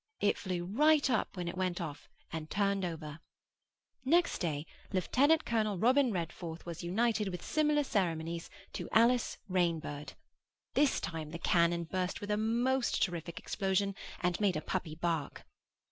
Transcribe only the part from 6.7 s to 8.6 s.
united, with similar ceremonies,